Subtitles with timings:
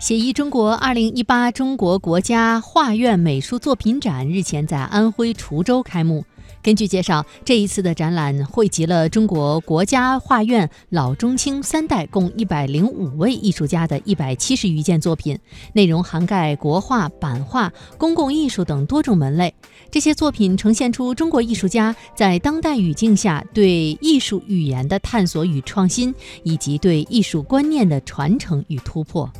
[0.00, 6.24] 写意中国二零一八中国国家画院美术作品展日前在安徽滁州开幕。
[6.62, 15.38] 根据介绍这一次的展览汇集了中国国家画院老中青三代共一百零五位艺术家的一百七十余件作品
[15.74, 19.54] 内容涵盖国画版画公共艺术等多种门类。
[19.90, 29.30] 这些作品呈现出中国艺术家在当代语境下对艺术语言的探索与创新以及对艺术观念的传承与突破。